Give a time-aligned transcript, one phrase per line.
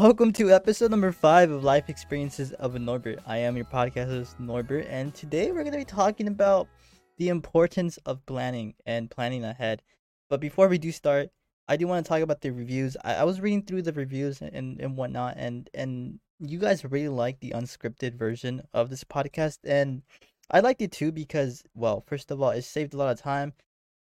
[0.00, 3.18] Welcome to episode number five of Life Experiences of a Norbert.
[3.26, 6.68] I am your podcast host, Norbert, and today we're going to be talking about
[7.16, 9.82] the importance of planning and planning ahead.
[10.30, 11.30] But before we do start,
[11.66, 12.96] I do want to talk about the reviews.
[13.04, 17.08] I, I was reading through the reviews and, and whatnot, and, and you guys really
[17.08, 20.02] like the unscripted version of this podcast, and
[20.48, 23.52] I liked it too because, well, first of all, it saved a lot of time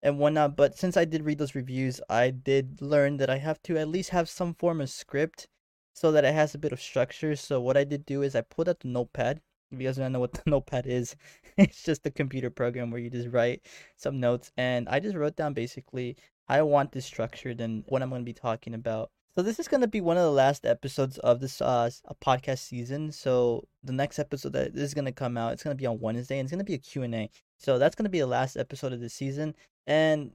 [0.03, 0.57] and whatnot.
[0.57, 3.87] But since I did read those reviews, I did learn that I have to at
[3.87, 5.47] least have some form of script
[5.95, 7.35] so that it has a bit of structure.
[7.37, 9.41] So what I did do is I pulled out the notepad.
[9.71, 11.15] If you guys don't know what the notepad is,
[11.57, 13.61] it's just a computer program where you just write
[13.95, 14.51] some notes.
[14.57, 16.17] And I just wrote down basically
[16.47, 19.09] I want this structured and what I'm going to be talking about.
[19.35, 21.89] So this is going to be one of the last episodes of this uh
[22.23, 23.11] podcast season.
[23.11, 25.99] So the next episode that is going to come out, it's going to be on
[25.99, 27.29] Wednesday and it's going to be a Q&A.
[27.57, 29.55] So that's going to be the last episode of the season.
[29.87, 30.31] And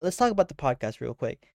[0.00, 1.52] let's talk about the podcast real quick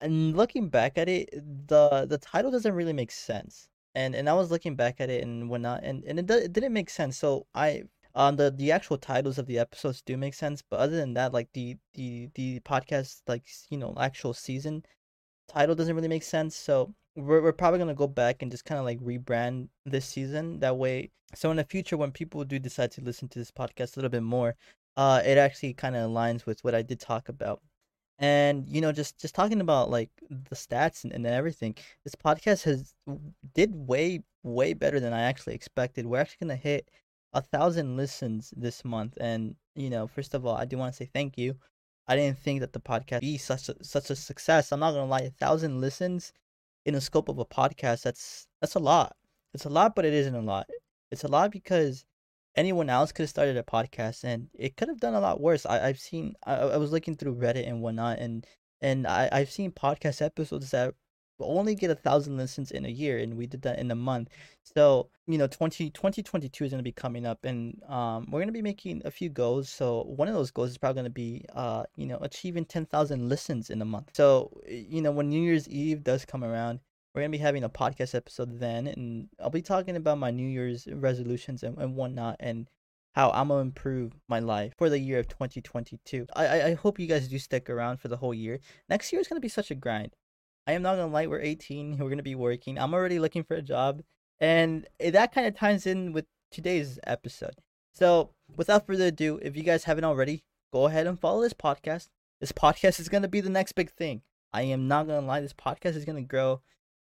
[0.00, 3.68] and looking back at it, the the title doesn't really make sense.
[3.94, 6.72] And and I was looking back at it and whatnot, and and it, it didn't
[6.72, 7.16] make sense.
[7.18, 10.96] So I um the the actual titles of the episodes do make sense, but other
[10.96, 14.84] than that, like the the the podcast like you know actual season
[15.48, 16.56] title doesn't really make sense.
[16.56, 20.60] So we're we're probably gonna go back and just kind of like rebrand this season
[20.60, 21.10] that way.
[21.34, 24.10] So in the future, when people do decide to listen to this podcast a little
[24.10, 24.56] bit more,
[24.96, 27.60] uh, it actually kind of aligns with what I did talk about
[28.18, 32.62] and you know just just talking about like the stats and, and everything this podcast
[32.62, 32.94] has
[33.54, 36.06] did way way better than i actually expected.
[36.06, 36.90] We're actually going to hit
[37.32, 40.96] a thousand listens this month and you know first of all i do want to
[40.96, 41.56] say thank you.
[42.06, 44.70] I didn't think that the podcast be such a such a success.
[44.70, 46.32] I'm not going to lie a thousand listens
[46.84, 49.16] in the scope of a podcast that's that's a lot.
[49.54, 50.68] It's a lot but it isn't a lot.
[51.10, 52.04] It's a lot because
[52.56, 55.66] anyone else could have started a podcast and it could have done a lot worse.
[55.66, 58.46] I, I've seen I, I was looking through Reddit and whatnot and
[58.80, 60.94] and I, I've seen podcast episodes that
[61.40, 64.28] only get a thousand listens in a year and we did that in a month.
[64.62, 68.48] So, you know, 20, 2022 is going to be coming up and um, we're going
[68.48, 69.68] to be making a few goals.
[69.68, 73.28] So one of those goals is probably going to be, uh, you know, achieving 10,000
[73.28, 74.10] listens in a month.
[74.14, 76.80] So, you know, when New Year's Eve does come around,
[77.14, 80.48] we're gonna be having a podcast episode then, and I'll be talking about my New
[80.48, 82.68] Year's resolutions and, and whatnot, and
[83.14, 86.26] how I'm gonna improve my life for the year of 2022.
[86.34, 88.58] I I hope you guys do stick around for the whole year.
[88.88, 90.16] Next year is gonna be such a grind.
[90.66, 92.78] I am not gonna lie, we're 18, we're gonna be working.
[92.78, 94.02] I'm already looking for a job,
[94.40, 97.60] and that kind of ties in with today's episode.
[97.94, 100.42] So, without further ado, if you guys haven't already,
[100.72, 102.08] go ahead and follow this podcast.
[102.40, 104.22] This podcast is gonna be the next big thing.
[104.52, 106.60] I am not gonna lie, this podcast is gonna grow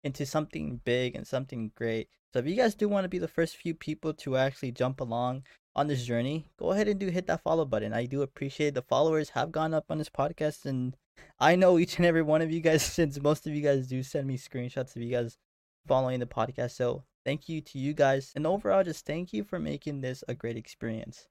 [0.03, 2.09] into something big and something great.
[2.33, 5.01] So if you guys do want to be the first few people to actually jump
[5.01, 5.43] along
[5.75, 7.93] on this journey, go ahead and do hit that follow button.
[7.93, 10.95] I do appreciate the followers have gone up on this podcast and
[11.39, 14.03] I know each and every one of you guys since most of you guys do
[14.03, 15.37] send me screenshots of you guys
[15.87, 16.71] following the podcast.
[16.71, 20.35] So thank you to you guys and overall just thank you for making this a
[20.35, 21.27] great experience.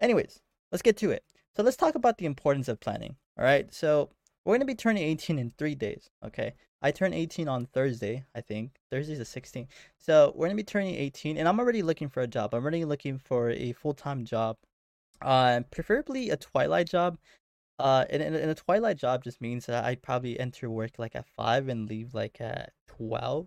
[0.00, 0.40] Anyways,
[0.72, 1.24] let's get to it.
[1.56, 3.16] So let's talk about the importance of planning.
[3.38, 3.72] All right.
[3.72, 4.10] So
[4.44, 6.54] we're going to be turning 18 in 3 days, okay?
[6.82, 8.72] I turn 18 on Thursday, I think.
[8.90, 9.68] Thursday's the 16th.
[9.98, 12.54] So we're gonna be turning 18, and I'm already looking for a job.
[12.54, 14.56] I'm already looking for a full time job,
[15.20, 17.18] uh, preferably a twilight job.
[17.78, 21.16] Uh, and, and, and a twilight job just means that I probably enter work like
[21.16, 23.46] at five and leave like at 12.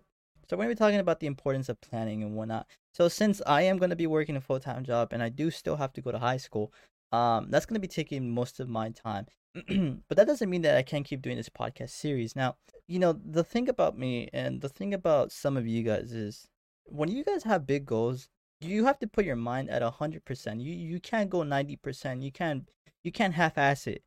[0.49, 2.67] So we're gonna be talking about the importance of planning and whatnot.
[2.93, 5.75] So since I am gonna be working a full time job and I do still
[5.77, 6.71] have to go to high school,
[7.11, 9.25] um, that's gonna be taking most of my time.
[10.07, 12.35] but that doesn't mean that I can't keep doing this podcast series.
[12.35, 12.55] Now,
[12.87, 16.47] you know, the thing about me and the thing about some of you guys is
[16.85, 18.29] when you guys have big goals,
[18.61, 20.61] you have to put your mind at a hundred percent.
[20.61, 22.23] You you can't go ninety percent.
[22.23, 22.67] You can't
[23.03, 24.03] you can't half ass it.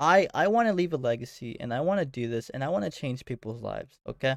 [0.00, 2.68] I I want to leave a legacy and I want to do this and I
[2.68, 4.00] want to change people's lives.
[4.08, 4.36] Okay.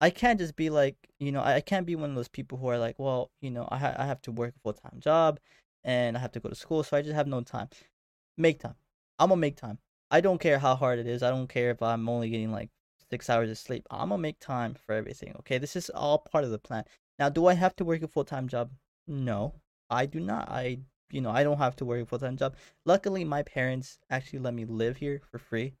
[0.00, 2.66] I can't just be like, you know, I can't be one of those people who
[2.68, 5.38] are like, well, you know, I ha- I have to work a full time job
[5.84, 7.68] and I have to go to school, so I just have no time.
[8.36, 8.74] Make time.
[9.22, 9.78] I'm gonna make time.
[10.10, 11.22] I don't care how hard it is.
[11.22, 12.70] I don't care if I'm only getting like
[13.08, 13.86] six hours of sleep.
[13.88, 15.32] I'm gonna make time for everything.
[15.38, 16.84] Okay, this is all part of the plan.
[17.20, 18.72] Now, do I have to work a full time job?
[19.06, 19.54] No,
[19.90, 20.48] I do not.
[20.50, 20.80] I,
[21.12, 22.56] you know, I don't have to work a full time job.
[22.84, 25.74] Luckily, my parents actually let me live here for free.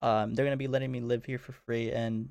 [0.00, 2.30] Um, they're gonna be letting me live here for free, and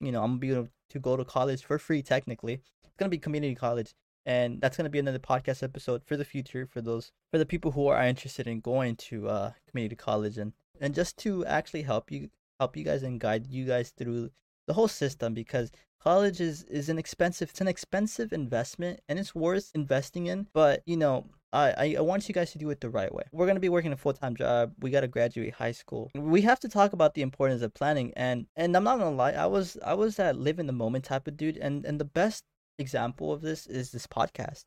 [0.00, 2.00] you know, I'm gonna be able to go to college for free.
[2.00, 2.54] Technically,
[2.84, 3.92] it's gonna be community college,
[4.26, 7.46] and that's going to be another podcast episode for the future for those for the
[7.46, 11.82] people who are interested in going to uh community college and and just to actually
[11.82, 12.28] help you
[12.58, 14.30] help you guys and guide you guys through
[14.66, 19.34] the whole system because college is is an expensive it's an expensive investment and it's
[19.34, 21.24] worth investing in but you know
[21.54, 23.22] I, I want you guys to do it the right way.
[23.30, 24.72] We're gonna be working a full time job.
[24.80, 26.10] We gotta graduate high school.
[26.14, 28.12] We have to talk about the importance of planning.
[28.16, 31.04] And and I'm not gonna lie, I was I was that live in the moment
[31.04, 31.56] type of dude.
[31.56, 32.44] And and the best
[32.78, 34.64] example of this is this podcast.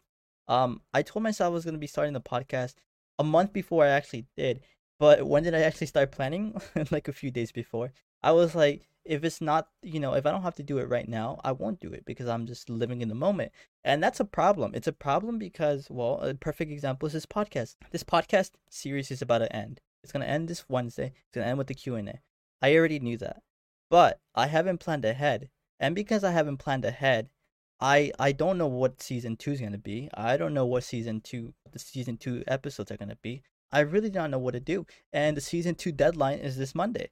[0.47, 2.75] Um, I told myself I was gonna be starting the podcast
[3.19, 4.61] a month before I actually did.
[4.99, 6.59] But when did I actually start planning?
[6.91, 7.93] like a few days before.
[8.23, 10.89] I was like, if it's not, you know, if I don't have to do it
[10.89, 13.51] right now, I won't do it because I'm just living in the moment.
[13.83, 14.71] And that's a problem.
[14.73, 17.75] It's a problem because, well, a perfect example is this podcast.
[17.91, 19.79] This podcast series is about to end.
[20.03, 21.13] It's going to end this Wednesday.
[21.15, 22.19] It's going to end with the Q&A.
[22.61, 23.43] I already knew that.
[23.89, 25.49] But I haven't planned ahead.
[25.79, 27.29] And because I haven't planned ahead,
[27.79, 30.09] I I don't know what season 2 is going to be.
[30.13, 33.43] I don't know what season 2 the season 2 episodes are going to be.
[33.71, 34.85] I really don't know what to do.
[35.13, 37.09] And the season 2 deadline is this Monday.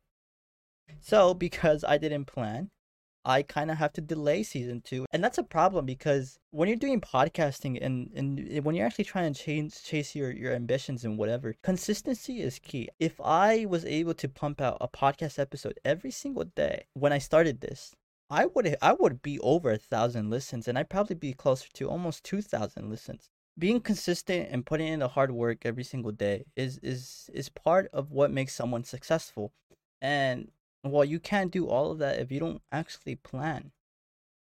[1.02, 2.70] So, because I didn't plan,
[3.26, 5.08] I kind of have to delay season two.
[5.12, 9.34] And that's a problem because when you're doing podcasting and, and when you're actually trying
[9.34, 12.90] to change, chase your, your ambitions and whatever, consistency is key.
[13.00, 17.18] If I was able to pump out a podcast episode every single day when I
[17.18, 17.96] started this,
[18.30, 21.90] I would I would be over a thousand listens and I'd probably be closer to
[21.90, 23.30] almost two thousand listens.
[23.58, 27.90] Being consistent and putting in the hard work every single day is is is part
[27.94, 29.54] of what makes someone successful.
[30.02, 30.52] And
[30.84, 33.72] well, you can't do all of that if you don't actually plan.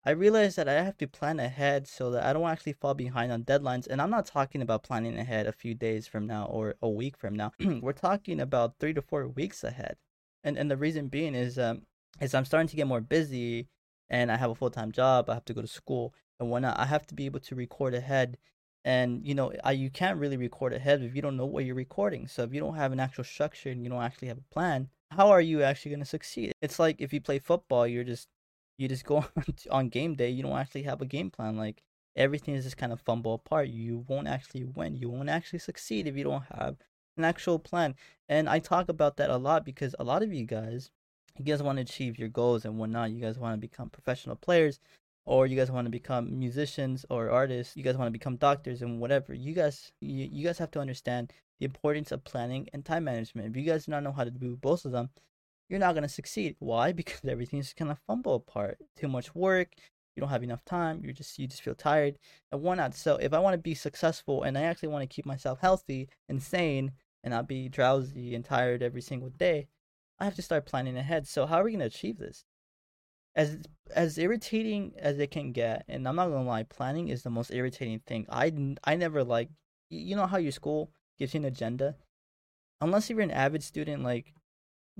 [0.04, 3.30] I realize that I have to plan ahead so that I don't actually fall behind
[3.32, 3.86] on deadlines.
[3.86, 7.16] And I'm not talking about planning ahead a few days from now or a week
[7.16, 7.52] from now.
[7.82, 9.96] We're talking about three to four weeks ahead.
[10.42, 11.82] And and the reason being is um
[12.20, 13.68] is I'm starting to get more busy
[14.10, 15.28] and I have a full time job.
[15.28, 16.78] I have to go to school and whatnot.
[16.78, 18.38] I have to be able to record ahead.
[18.84, 21.74] And you know, I, you can't really record ahead if you don't know what you're
[21.74, 22.26] recording.
[22.26, 24.88] So if you don't have an actual structure and you don't actually have a plan,
[25.10, 26.52] how are you actually going to succeed?
[26.62, 28.28] It's like if you play football, you're just
[28.78, 31.56] you just go on, on game day, you don't actually have a game plan.
[31.56, 31.82] Like
[32.16, 33.68] everything is just kind of fumble apart.
[33.68, 34.96] You won't actually win.
[34.96, 36.76] You won't actually succeed if you don't have
[37.16, 37.94] an actual plan.
[38.28, 40.90] And I talk about that a lot because a lot of you guys,
[41.38, 43.10] you guys want to achieve your goals and whatnot.
[43.10, 44.80] You guys want to become professional players,
[45.26, 47.76] or you guys want to become musicians or artists.
[47.76, 49.34] You guys want to become doctors and whatever.
[49.34, 53.48] You guys, you, you guys have to understand the importance of planning and time management.
[53.48, 55.10] If you guys do not know how to do both of them,
[55.68, 56.56] you're not gonna succeed.
[56.58, 56.92] Why?
[56.98, 58.78] Because everything's kind of fumble apart.
[58.96, 59.74] Too much work.
[60.16, 61.02] You don't have enough time.
[61.04, 62.18] You just you just feel tired
[62.50, 62.94] and whatnot.
[62.94, 66.08] So if I want to be successful and I actually want to keep myself healthy
[66.28, 66.92] and sane
[67.22, 69.68] and not be drowsy and tired every single day,
[70.18, 71.26] I have to start planning ahead.
[71.26, 72.44] So how are we gonna achieve this?
[73.36, 73.58] As
[73.94, 77.52] as irritating as it can get, and I'm not gonna lie, planning is the most
[77.52, 78.26] irritating thing.
[78.28, 78.52] I
[78.84, 79.50] I never like
[79.90, 81.96] you know how your school gives you an agenda,
[82.80, 84.34] unless you're an avid student, like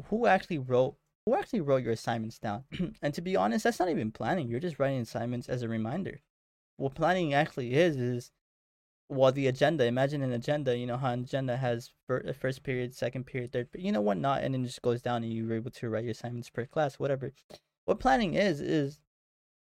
[0.06, 2.64] who actually wrote who actually wrote your assignments down?
[3.02, 4.48] and to be honest, that's not even planning.
[4.48, 6.20] You're just writing assignments as a reminder.
[6.76, 8.30] What planning actually is is
[9.08, 9.84] well the agenda.
[9.84, 10.76] Imagine an agenda.
[10.76, 11.92] You know how an agenda has
[12.40, 13.68] first period, second period, third.
[13.74, 16.04] You know what not, and then it just goes down, and you're able to write
[16.04, 17.32] your assignments per class, whatever.
[17.84, 19.00] What planning is is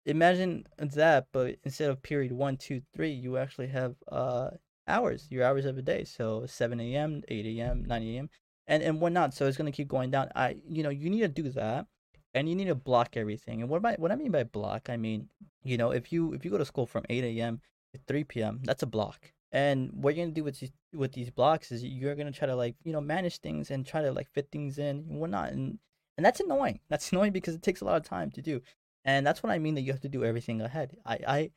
[0.06, 4.50] imagine that, but instead of period one, two, three, you actually have uh
[4.88, 6.04] hours, your hours of a day.
[6.04, 8.30] So 7 a.m., 8 a.m., 9 a.m.,
[8.68, 9.34] and and whatnot.
[9.34, 10.30] So it's gonna keep going down.
[10.36, 11.86] I you know you need to do that,
[12.34, 13.62] and you need to block everything.
[13.62, 15.30] And what I what I mean by block, I mean
[15.64, 17.62] you know if you if you go to school from 8 a.m.
[17.94, 19.32] to 3 p.m., that's a block.
[19.52, 22.56] And what you're gonna do with these with these blocks is you're gonna try to
[22.56, 25.52] like you know manage things and try to like fit things in and whatnot.
[25.54, 25.80] And
[26.18, 26.80] and that's annoying.
[26.90, 28.62] That's annoying because it takes a lot of time to do.
[29.06, 30.98] And that's what I mean that you have to do everything ahead.
[31.06, 31.52] I I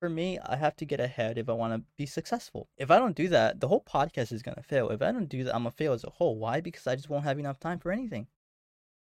[0.00, 2.68] for me, I have to get ahead if I want to be successful.
[2.76, 4.90] If I don't do that, the whole podcast is to fail.
[4.90, 6.36] If I don't do that, I'm to fail as a whole.
[6.36, 6.60] Why?
[6.60, 8.26] Because I just won't have enough time for anything.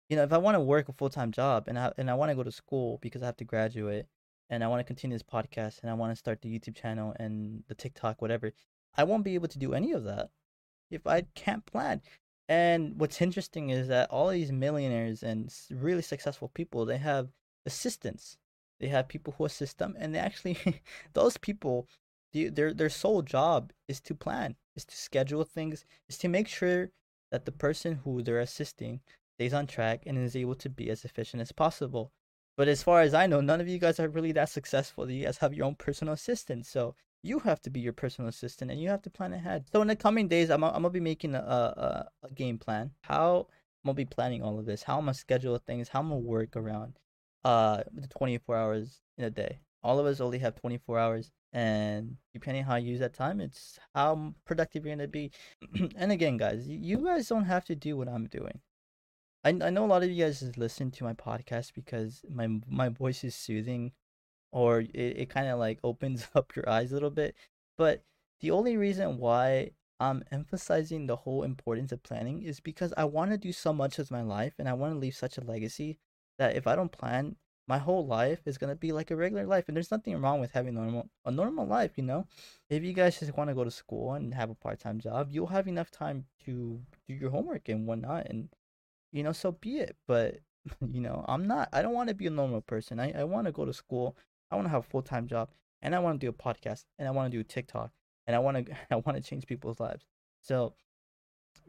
[0.08, 2.14] You know, if I want to work a full time job and I, and I
[2.14, 4.06] want to go to school because I have to graduate
[4.50, 7.14] and I want to continue this podcast and I want to start the YouTube channel
[7.18, 8.52] and the TikTok, whatever,
[8.96, 10.30] I won't be able to do any of that
[10.90, 12.02] if I can't plan.
[12.48, 17.28] And what's interesting is that all these millionaires and really successful people, they have
[17.66, 18.38] assistants
[18.80, 20.56] they have people who assist them, and they actually,
[21.12, 21.88] those people,
[22.32, 26.90] their their sole job is to plan, is to schedule things, is to make sure
[27.30, 29.00] that the person who they're assisting
[29.36, 32.12] stays on track and is able to be as efficient as possible.
[32.58, 35.08] But as far as I know, none of you guys are really that successful.
[35.08, 38.72] You guys have your own personal assistant, so you have to be your personal assistant
[38.72, 39.66] and you have to plan ahead.
[39.72, 42.90] So in the coming days, I'm, I'm gonna be making a, a, a game plan.
[43.02, 43.46] How
[43.84, 44.82] I'm gonna be planning all of this.
[44.82, 45.88] How I'm gonna schedule things.
[45.88, 46.98] How I'm gonna work around
[47.44, 49.60] uh the 24 hours in a day.
[49.84, 53.78] All of us only have 24 hours and depending how you use that time, it's
[53.94, 55.30] how productive you're to be.
[55.96, 58.58] and again, guys, you guys don't have to do what I'm doing.
[59.44, 62.88] I I know a lot of you guys listen to my podcast because my my
[62.88, 63.92] voice is soothing,
[64.52, 67.34] or it, it kind of like opens up your eyes a little bit.
[67.76, 68.04] But
[68.40, 73.30] the only reason why I'm emphasizing the whole importance of planning is because I want
[73.32, 75.98] to do so much with my life and I want to leave such a legacy
[76.38, 79.64] that if I don't plan, my whole life is gonna be like a regular life.
[79.68, 82.26] And there's nothing wrong with having normal a normal life, you know.
[82.70, 85.28] If you guys just want to go to school and have a part time job,
[85.30, 88.48] you'll have enough time to do your homework and whatnot, and
[89.12, 89.96] you know, so be it.
[90.06, 90.38] But
[90.92, 91.68] you know, I'm not.
[91.72, 93.00] I don't want to be a normal person.
[93.00, 94.16] I I want to go to school.
[94.50, 95.50] I want to have a full time job,
[95.82, 97.90] and I want to do a podcast, and I want to do TikTok,
[98.26, 100.04] and I want to I want to change people's lives.
[100.42, 100.74] So,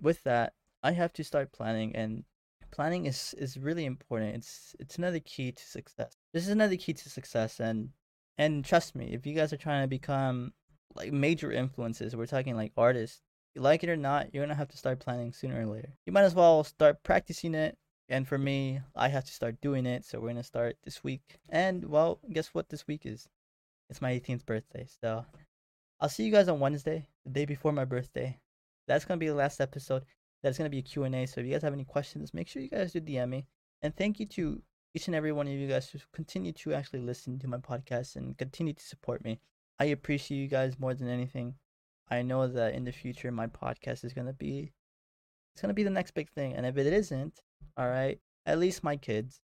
[0.01, 0.53] with that,
[0.83, 2.23] I have to start planning, and
[2.71, 4.35] planning is is really important.
[4.35, 6.13] It's it's another key to success.
[6.33, 7.89] This is another key to success, and
[8.37, 10.53] and trust me, if you guys are trying to become
[10.95, 13.21] like major influences, we're talking like artists.
[13.55, 15.93] You like it or not, you're gonna have to start planning sooner or later.
[16.05, 17.77] You might as well start practicing it.
[18.07, 20.05] And for me, I have to start doing it.
[20.05, 21.39] So we're gonna start this week.
[21.49, 22.69] And well, guess what?
[22.69, 23.27] This week is
[23.89, 24.87] it's my 18th birthday.
[25.01, 25.25] So
[25.99, 28.39] I'll see you guys on Wednesday, the day before my birthday.
[28.87, 30.03] That's gonna be the last episode.
[30.41, 31.25] That's gonna be a Q&A.
[31.25, 33.45] So if you guys have any questions, make sure you guys do DM me.
[33.81, 34.61] And thank you to
[34.93, 38.15] each and every one of you guys who continue to actually listen to my podcast
[38.15, 39.39] and continue to support me.
[39.79, 41.55] I appreciate you guys more than anything.
[42.09, 44.73] I know that in the future my podcast is gonna be
[45.53, 46.53] it's gonna be the next big thing.
[46.53, 47.41] And if it isn't,
[47.77, 49.41] all right, at least my kids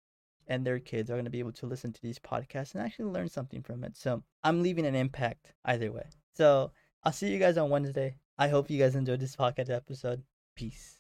[0.49, 3.29] and their kids are gonna be able to listen to these podcasts and actually learn
[3.29, 3.97] something from it.
[3.97, 6.09] So I'm leaving an impact either way.
[6.35, 6.73] So
[7.05, 8.17] I'll see you guys on Wednesday.
[8.39, 10.23] I hope you guys enjoyed this podcast episode.
[10.57, 11.00] Peace.